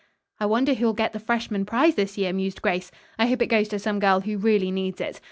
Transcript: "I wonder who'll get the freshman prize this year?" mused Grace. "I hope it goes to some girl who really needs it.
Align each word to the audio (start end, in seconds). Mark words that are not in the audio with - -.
"I 0.39 0.47
wonder 0.47 0.73
who'll 0.73 0.93
get 0.93 1.13
the 1.13 1.19
freshman 1.19 1.63
prize 1.63 1.93
this 1.93 2.17
year?" 2.17 2.33
mused 2.33 2.63
Grace. 2.63 2.89
"I 3.19 3.27
hope 3.27 3.43
it 3.43 3.53
goes 3.53 3.67
to 3.67 3.77
some 3.77 3.99
girl 3.99 4.21
who 4.21 4.35
really 4.39 4.71
needs 4.71 4.99
it. 4.99 5.19